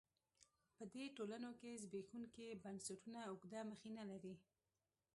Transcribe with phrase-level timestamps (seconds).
[0.75, 4.35] په دې ټولنو کې زبېښونکي بنسټونه اوږده مخینه لري.